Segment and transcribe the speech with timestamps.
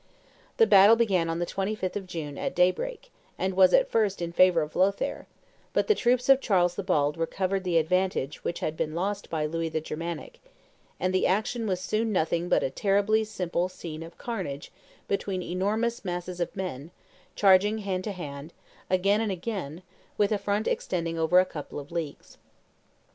[0.57, 4.31] The battle began on the 25th of June, at daybreak, and was at first in
[4.31, 5.27] favor of Lothaire;
[5.73, 9.45] but the troops of Charles the Bald recovered the advantage which had been lost by
[9.45, 10.39] Louis the Germanic,
[10.99, 14.71] and the action was soon nothing but a terribly simple scene of carnage
[15.07, 16.89] between enormous masses of men,
[17.35, 18.53] charging hand to hand,
[18.89, 19.83] again and again,
[20.17, 22.39] with a front extending over a couple of leagues.